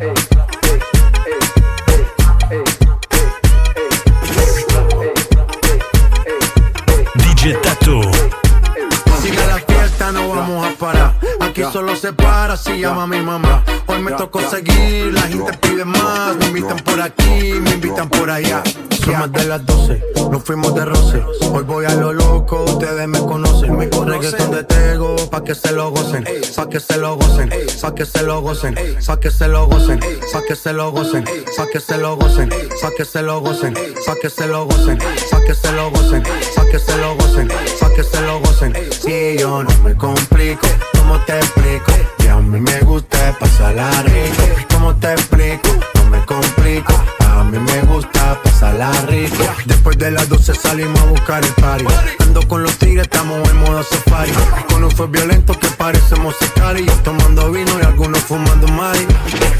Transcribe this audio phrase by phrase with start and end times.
[0.00, 0.43] DJ
[11.74, 13.64] solo se para si llama mi mamá.
[13.88, 16.36] Hoy me tocó seguir, la gente pide más.
[16.36, 18.62] Me invitan por aquí, me invitan por allá.
[19.04, 21.20] Son más de las 12, nos fuimos de roce.
[21.52, 23.76] Hoy voy a lo loco, ustedes me conocen.
[23.76, 26.24] Me reggaeton de Tego, pa' que se lo gocen.
[26.54, 27.50] Pa' que se lo gocen,
[27.82, 28.74] pa' que se lo gocen.
[29.04, 29.98] Pa' que se lo gocen,
[30.32, 31.24] pa' que se lo gocen.
[31.56, 32.48] Pa' que se lo gocen,
[32.80, 33.74] pa' que se lo gocen.
[34.06, 34.98] Pa' que se lo gocen,
[35.32, 36.22] pa' que se lo gocen.
[36.54, 37.48] Pa' que se lo gocen,
[37.80, 38.72] pa' que se lo gocen.
[38.92, 40.68] Si yo no me complico,
[41.04, 41.92] ¿cómo te explico?
[42.18, 44.42] Que a mí me gusta pasarla rico.
[44.72, 45.68] ¿Cómo te explico?
[45.94, 46.94] No me complico.
[47.30, 49.44] A mí me gusta pasarla rico.
[49.66, 51.84] Después de las 12 salimos a buscar el party.
[52.20, 54.32] Ando con los tigres, estamos en modo safari.
[54.70, 57.02] Con un fue violento que parecemos sicarios.
[57.02, 59.06] Tomando vino y algunos fumando mari.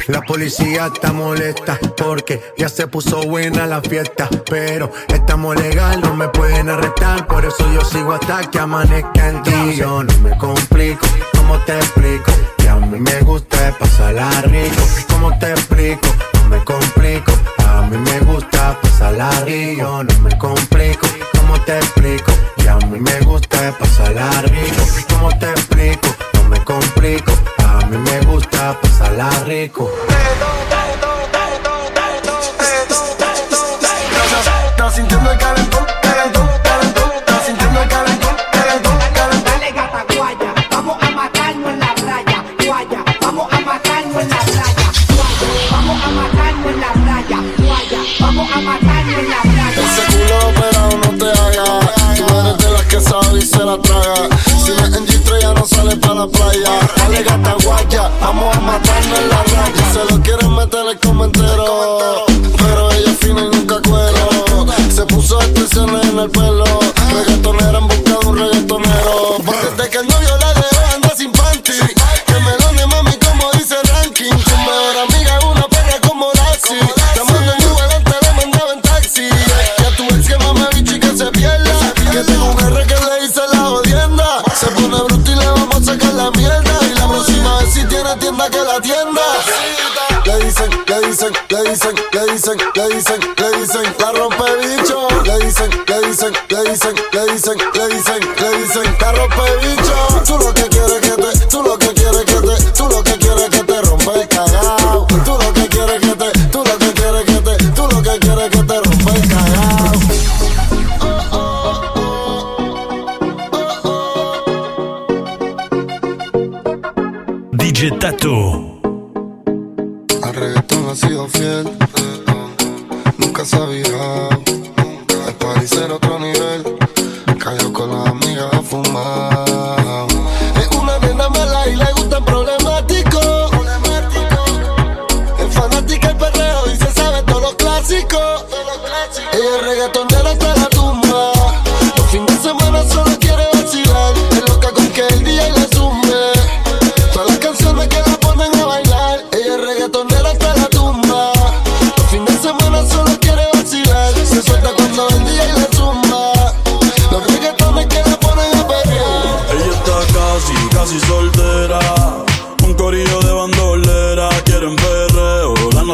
[0.07, 4.29] La policía está molesta porque ya se puso buena la fiesta.
[4.51, 7.27] Pero estamos legal, no me pueden arrestar.
[7.27, 9.77] Por eso yo sigo hasta que amanezca en ti.
[9.77, 11.07] Yo no me complico,
[11.47, 12.33] ¿cómo te explico?
[12.59, 14.83] Que a mí me gusta pasarla rico.
[15.11, 16.09] ¿Cómo te explico?
[16.35, 17.33] No me complico.
[17.59, 20.03] A mí me gusta pasarla rico.
[20.05, 21.07] No me complico.
[21.39, 22.33] ¿Cómo te explico?
[22.57, 24.83] Que a mí me gusta pasarla rico.
[25.11, 26.09] ¿Cómo te explico?
[26.35, 27.33] No me complico.
[27.59, 29.91] A mí me gusta pasarla rico.
[34.71, 36.04] Estás sintiendo el calentón.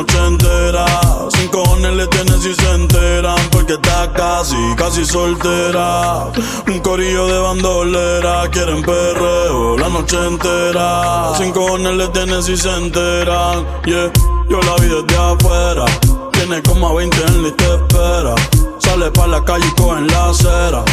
[0.00, 0.86] Noche entera.
[1.30, 3.38] Sin cojones le tienen si se enteran.
[3.50, 6.26] Porque está casi, casi soltera.
[6.66, 8.48] Un corillo de bandolera.
[8.50, 11.32] Quieren perreo la noche entera.
[11.36, 13.66] Sin cojones le tienen si se enteran.
[13.84, 14.10] Yeah,
[14.48, 15.84] yo la vi desde afuera.
[16.32, 18.34] Tiene como a 20 en te espera.
[18.78, 20.84] Sale pa' la calle y coge en la acera.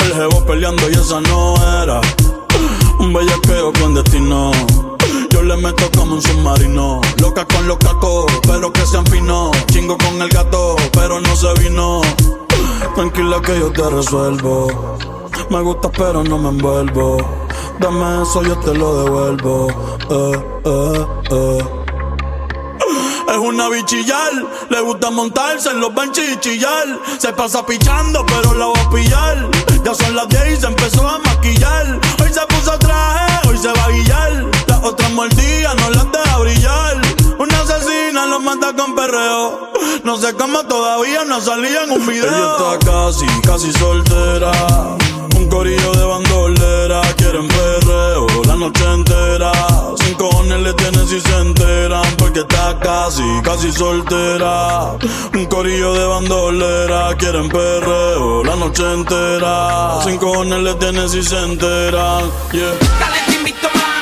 [0.00, 2.00] El jevo peleando y esa no era.
[2.98, 4.50] Un bellaqueo clandestino.
[5.30, 7.00] Yo le meto como un submarino.
[7.20, 9.50] Loca con los cacos, pero que sean finos.
[9.66, 12.00] Chingo con el gato, pero no se vino.
[12.94, 14.96] Tranquila que yo te resuelvo.
[15.50, 17.18] Me gusta, pero no me envuelvo.
[17.78, 19.68] Dame eso, yo te lo devuelvo.
[20.10, 21.64] Eh, eh, eh.
[23.28, 24.32] Es una bichillar,
[24.70, 27.00] le gusta montarse en los benches y chillar.
[27.18, 29.50] Se pasa pichando, pero la va a pillar.
[29.86, 32.00] Ya son las 10 y se empezó a maquillar.
[32.20, 34.44] Hoy se puso traje, hoy se va a guillar.
[34.66, 37.00] Las otras mordidas no las deja brillar.
[37.38, 39.70] Una asesina lo mata con perreo.
[40.02, 42.26] No sé cómo todavía no salía en un video.
[42.26, 44.50] Ella está casi, casi soltera.
[45.36, 47.00] Un corillo de bandolera.
[47.16, 49.52] Quieren perreo la noche entera.
[50.66, 54.96] Le tienes si se enteran porque está casi, casi soltera.
[55.32, 60.00] Un corillo de bandolera, quieren perreo la noche entera.
[60.02, 62.72] Sin cojones le tienes si se enteran, yeah.
[62.98, 63.95] Dale, te invito más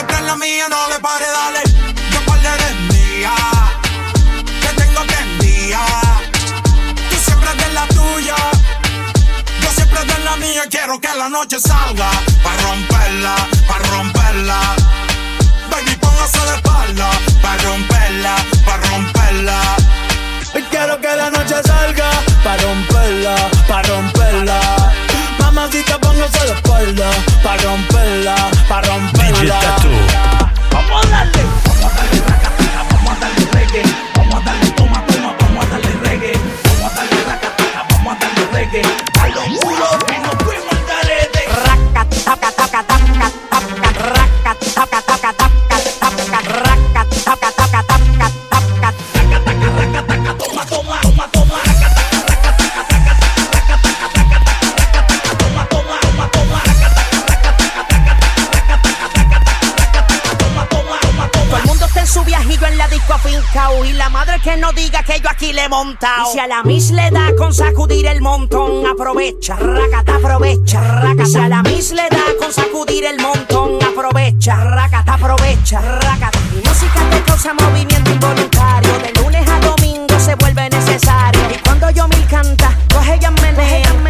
[0.00, 0.66] Y siempre en la mía.
[0.70, 1.62] No le pare, dale.
[2.10, 3.32] Yo cuál eres mía.
[4.62, 5.80] Que tengo prendida.
[7.10, 8.36] Tú siempre de la tuya.
[9.60, 10.62] Yo siempre de la mía.
[10.70, 12.08] Quiero que la noche salga.
[12.42, 13.34] Pa' romperla,
[13.68, 14.60] pa' romperla.
[15.70, 17.10] Baby, póngase de espalda.
[17.42, 19.60] Pa' romperla, pa' romperla.
[20.54, 22.10] Hoy quiero que la noche salga
[22.42, 23.36] pa' romperla,
[23.68, 24.60] pa' romperla.
[25.40, 27.10] Mamacita, póngase de espalda
[27.42, 28.34] pa' romperla,
[28.66, 29.19] pa' romperla.
[64.70, 67.34] No diga que yo aquí le he montado Y si a la mis le da
[67.36, 71.26] con sacudir el montón Aprovecha, racata, aprovecha, racata.
[71.26, 76.38] Si a la mis le da con sacudir el montón Aprovecha, racata, aprovecha, racata.
[76.54, 78.92] Mi música te causa movimiento involuntario.
[78.98, 81.42] De lunes a domingo se vuelve necesario.
[81.50, 84.02] Y cuando yo mil canta, pues ellas menean,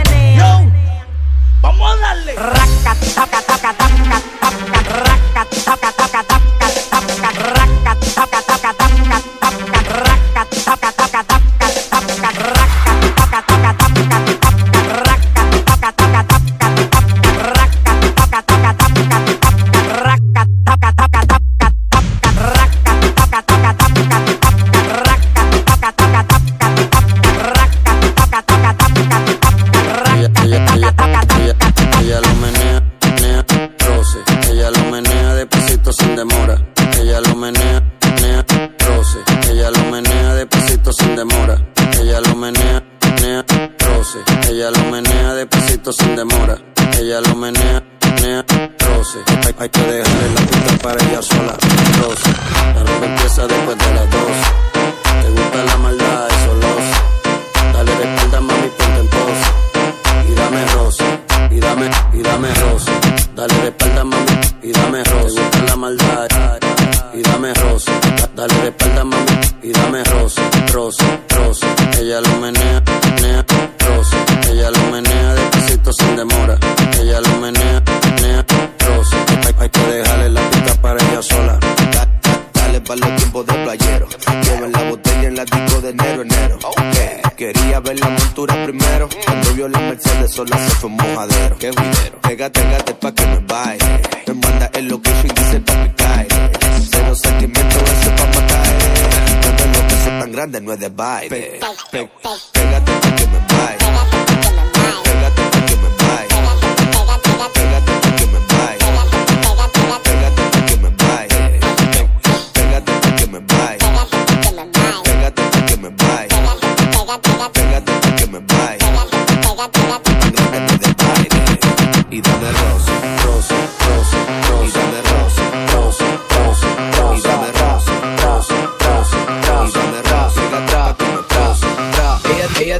[64.91, 65.51] dame rosa.
[65.51, 66.29] Te la maldad,
[67.15, 67.93] y dame rosa.
[68.17, 69.27] Da- Dale de espalda, mami,
[69.63, 70.43] y dame rosa,
[70.73, 71.67] rosa, rosa.
[71.99, 72.83] Ella lo menea,
[73.17, 73.45] menea,
[73.87, 74.17] rosa.
[74.51, 76.59] Ella lo menea despacito sin demora.
[77.01, 77.83] Ella lo menea,
[78.17, 78.45] menea,
[78.87, 79.17] rosa.
[79.47, 81.59] Hay, hay que dejarle la pista para ella sola.
[81.93, 84.09] Da- da- Dale pa' los tiempos de playero.
[84.45, 86.59] Lleven la botella en la disco de enero, enero.
[87.37, 89.09] Quería ver la montura primero.
[89.25, 91.57] Cuando vio la Mercedes sola se fue un mojadero.
[91.59, 92.21] Qué juidero.
[92.21, 94.03] Pégate, pégate pa' que me baile.
[100.41, 101.61] Lo que sea tan grande, no es de baile.
[101.91, 102.29] Pe- pe-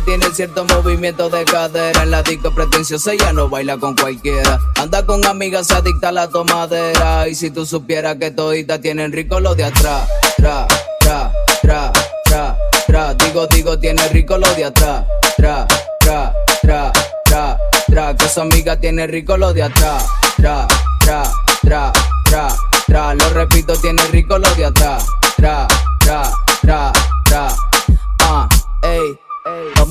[0.01, 5.05] tiene cierto movimiento de cadera En la disco pretenciosa ella no baila con cualquiera Anda
[5.07, 9.55] con amigas adicta a la tomadera Y si tú supieras que toditas tienen rico lo
[9.55, 10.67] de atrás Tra,
[11.01, 11.93] tra, tra,
[12.25, 15.05] tra, tra Digo, digo, tiene rico lo de atrás
[15.37, 15.67] Tra,
[16.01, 16.93] tra, tra,
[17.25, 20.05] tra, tra Que su amiga tiene rico lo de atrás
[20.37, 20.67] Tra,
[21.01, 21.23] tra,
[21.61, 21.93] tra,
[22.25, 22.49] tra,
[22.87, 25.67] tra Lo repito, tiene rico lo de atrás Tra,
[25.99, 26.23] tra,
[26.61, 26.93] tra,
[27.25, 27.70] tra Ah.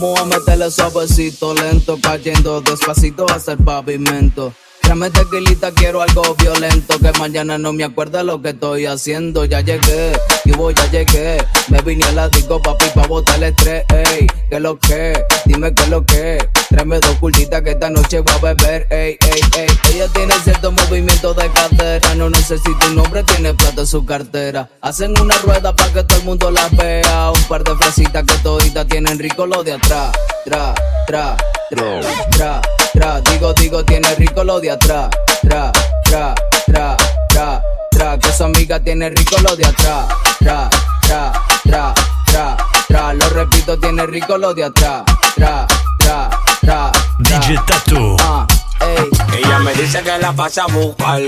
[0.01, 4.53] Vamos a meterle suavecito, lento, cayendo despacito hasta el pavimento.
[4.89, 9.46] Tráeme tequilita, quiero algo violento, que mañana no me acuerda lo que estoy haciendo.
[9.46, 10.13] Ya llegué,
[10.46, 11.38] y voy, ya llegué.
[11.67, 14.25] Me vine a la disco, papi, pa' botar el estrés, ey.
[14.50, 15.13] ¿Qué lo que?
[15.46, 16.39] Dime qué lo que.
[16.69, 19.67] Tráeme dos cultitas que esta noche voy a beber, ey, ey, ey.
[19.93, 24.72] Ella tiene cierto movimiento de cadera, no necesita un nombre, tiene plata en su cartera.
[24.81, 27.29] Hacen una rueda para que todo el mundo la vea.
[27.29, 30.17] Un par de fresitas que toditas tienen rico lo de atrás.
[30.46, 30.74] Tra,
[31.05, 31.38] tra,
[31.69, 32.62] tra, tra,
[32.93, 33.22] tra.
[33.22, 35.10] Digo, digo, tiene rico lo de atrás.
[35.41, 35.72] Tra,
[36.03, 36.34] tra,
[36.65, 36.98] tra,
[37.29, 38.17] tra, tra.
[38.17, 40.05] Que su amiga tiene rico lo de atrás.
[40.39, 40.69] Tra,
[41.01, 41.31] tra,
[41.63, 41.93] tra,
[42.25, 43.13] tra, tra.
[43.13, 45.03] Lo repito, tiene rico lo de atrás.
[45.36, 45.67] Tra,
[46.00, 46.29] tra,
[46.62, 46.91] tra,
[47.24, 47.39] tra.
[47.39, 48.15] DJ Tato.
[48.19, 48.48] Ah,
[48.81, 49.19] ey.
[49.38, 51.22] Ella me dice que la pasa a buscar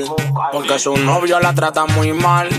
[0.51, 2.49] Porque su novio la trata muy mal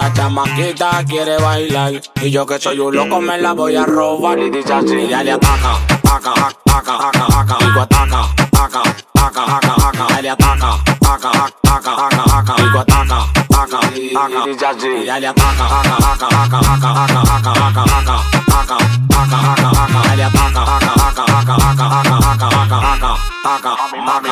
[0.00, 4.38] La chamaquita quiere bailar Y yo que soy un loco me la voy a robar
[4.38, 8.51] Y dice así Ella le ataca, ataca, ataca, ataca, ataca Digo ataca,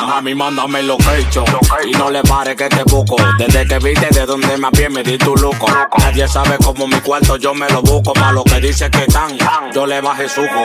[0.07, 1.43] Mami, mándame lo que he hecho
[1.85, 3.15] Y no le pare que te busco.
[3.37, 5.65] Desde que viste de donde me pie me di tu luco
[5.97, 8.13] Nadie sabe cómo mi cuarto yo me lo busco.
[8.13, 9.37] Pa' lo que dice que están
[9.73, 10.63] Yo le bajé suco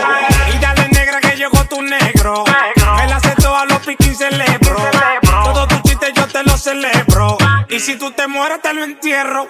[0.54, 2.44] Y dale negra que llegó tu negro.
[3.02, 4.76] Él hace todo a los piquín celebro.
[5.44, 5.65] Todo
[7.76, 9.46] Y si tú te mueres te lo entierro.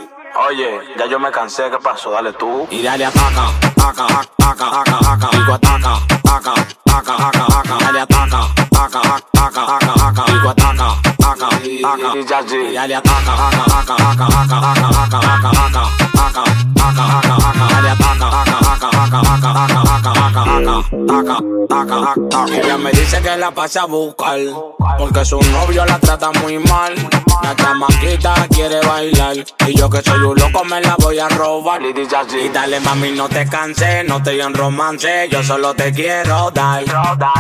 [0.49, 2.11] Oye, ya yo me cansé, ¿qué pasó?
[2.11, 2.67] Dale tú.
[2.73, 5.29] Y dale ataca, ataca, ataca, ataca, ataca.
[5.31, 6.55] Digo ataca, ataca,
[6.87, 7.85] ataca, ataca, ataca.
[7.85, 10.33] Dale ataca, ataca, ataca, ataca, ataca.
[10.33, 10.89] Digo ataca,
[11.21, 12.57] ataca, ataca.
[12.57, 15.83] Y dale ataca, ataca, ataca, ataca, ataca, ataca, ataca, ataca, ataca,
[16.17, 16.43] ataca,
[16.75, 17.65] ataca, ataca.
[17.71, 19.96] Dale ataca, ataca, ataca, ataca, ataca, ataca,
[22.49, 24.39] Ella me dice que la pasa a buscar
[24.99, 26.95] porque su novio la trata muy mal.
[27.43, 29.37] La chamaquita quiere bailar
[29.67, 31.83] y yo que soy un loco me la voy a robar.
[31.83, 35.75] Y dice así, y dale mami no te canses, no te en romance, yo solo
[35.75, 36.85] te quiero dar.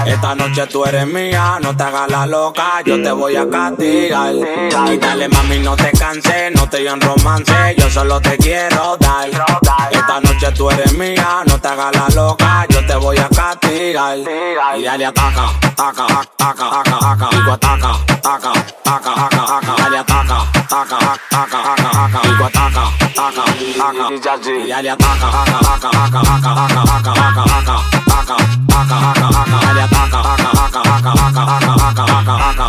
[0.06, 4.34] Esta noche tú eres mía, no te hagas la loca, yo te voy a castigar.
[4.34, 9.28] Y dale mami no te canses, no te en romance, yo solo te quiero dar.
[9.90, 14.18] Esta noche tú eres mía, no te hagas la loca, yo te voy a castigar.
[14.18, 17.28] Y dale ataca, ataca, ataca, ataca, ataca.
[17.30, 19.72] Digo ataca, ataca, ataca, ataca, ataca.
[19.76, 22.20] Dale ataca, ataca, ataca, ataca, ataca.
[22.28, 24.52] Digo ataca, ataca, ataca.
[24.52, 27.74] Y dale ataca, ataca, ataca, ataca, ataca, ataca, ataca, ataca,
[28.06, 29.56] ataca, ataca, ataca.
[29.66, 32.65] Dale ataca, ataca, ataca, ataca, ataca, ataca, ataca,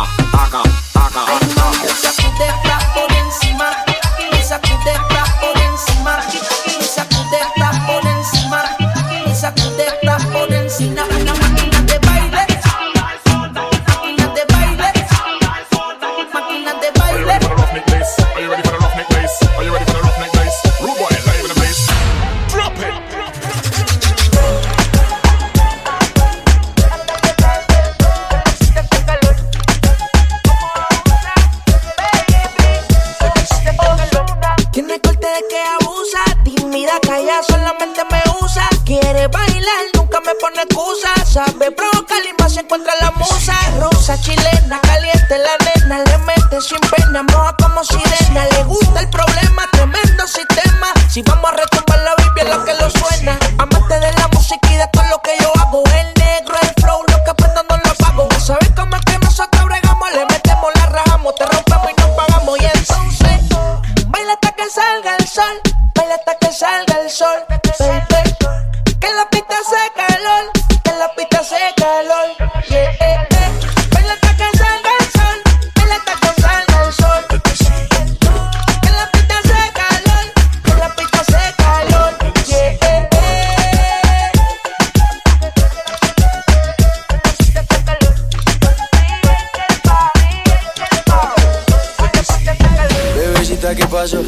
[94.08, 94.22] pasó?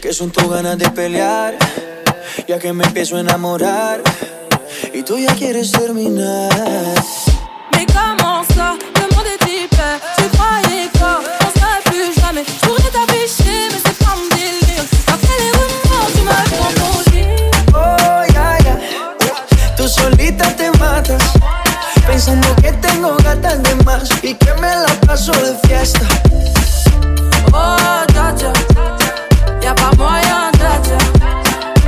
[0.00, 1.56] Que son tus ganas de pelear,
[2.48, 4.02] ya que me empiezo a enamorar
[4.92, 6.50] y tú ya quieres terminar.
[7.72, 12.66] Mais comment ça Le monde est hyper Tu croyais quoi On serait plus jamais Je
[12.66, 17.24] pourrais t'afficher Mais c'est pas mon délire Après les rumeurs Tu m'as confondu
[17.74, 19.76] Oh, ya, ya.
[19.76, 21.22] Tú solita te matas.
[22.06, 26.06] Pensando que tengo gatas de más y que me la paso de fiesta.
[27.52, 28.52] Oh dja
[29.62, 30.96] Y'a pas moyen dja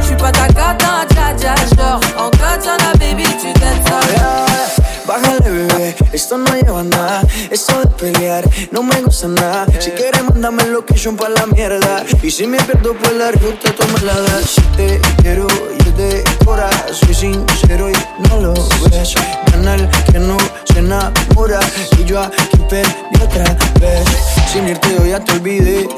[0.03, 3.99] J'suis pas ta gata dja dja Genre en katana baby tu t'aimes ça
[5.09, 7.23] Bájale, bebé, esto no lleva nada.
[7.51, 9.65] Esto de pelear no me gusta nada.
[9.79, 12.05] Si quieres, mándame location pa' la mierda.
[12.23, 14.51] Y si me pierdo por la ruta, tú me la das.
[14.51, 15.47] Si te quiero
[15.81, 17.95] ir de cora, soy sincero y
[18.29, 18.53] no lo
[18.91, 19.15] ves.
[19.51, 20.37] Canal que no
[20.71, 21.61] se enamora.
[21.99, 23.45] Y yo aquí perdí otra
[23.81, 24.05] vez.
[24.53, 25.89] Sin irte, yo ya te olvidé.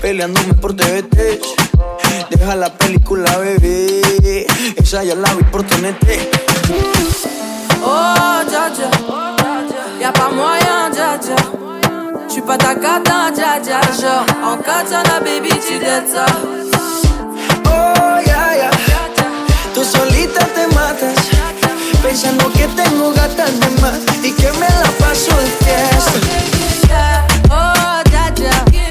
[0.00, 1.40] Peleándome por TVT.
[2.30, 4.46] Deja la película, bebé.
[4.76, 6.06] Esa ya la vi por TNT.
[7.82, 8.90] Oh dja dja
[10.00, 11.36] Y'a pas moyen dja dja
[12.28, 15.78] J'suis pas ta gata dja dja Genre en katana baby tu
[16.12, 16.26] ça
[17.68, 18.70] Oh, ya, ya.
[19.72, 21.16] Tú solita te matas.
[22.02, 27.35] Pensando que tengo gatas de más y que me la paso de fiesta.
[28.38, 28.85] Oh